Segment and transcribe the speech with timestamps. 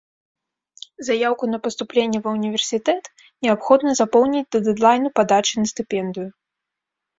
[1.09, 3.03] Заяўку на паступленне ва універсітэт
[3.47, 6.29] неабходна запоўніць да дэдлайну падачы на стыпендыю.